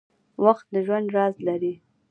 •وخت 0.45 0.65
د 0.73 0.75
ژوند 0.85 1.07
راز 1.15 1.35
لري. 1.47 1.73